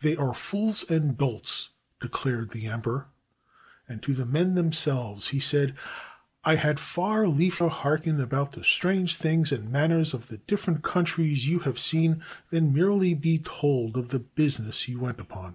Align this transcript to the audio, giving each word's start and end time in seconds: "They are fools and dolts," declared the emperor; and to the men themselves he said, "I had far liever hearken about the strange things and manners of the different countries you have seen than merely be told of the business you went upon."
"They 0.00 0.16
are 0.16 0.34
fools 0.34 0.84
and 0.90 1.16
dolts," 1.16 1.68
declared 2.00 2.50
the 2.50 2.66
emperor; 2.66 3.06
and 3.88 4.02
to 4.02 4.12
the 4.12 4.26
men 4.26 4.56
themselves 4.56 5.28
he 5.28 5.38
said, 5.38 5.76
"I 6.42 6.56
had 6.56 6.80
far 6.80 7.28
liever 7.28 7.68
hearken 7.68 8.20
about 8.20 8.50
the 8.50 8.64
strange 8.64 9.14
things 9.14 9.52
and 9.52 9.70
manners 9.70 10.12
of 10.12 10.26
the 10.26 10.38
different 10.38 10.82
countries 10.82 11.46
you 11.46 11.60
have 11.60 11.78
seen 11.78 12.24
than 12.50 12.74
merely 12.74 13.14
be 13.14 13.38
told 13.38 13.96
of 13.96 14.08
the 14.08 14.18
business 14.18 14.88
you 14.88 14.98
went 14.98 15.20
upon." 15.20 15.54